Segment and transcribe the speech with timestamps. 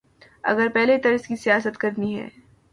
[0.43, 2.27] اگر پہلے طرز کی سیاست کرنی ہے۔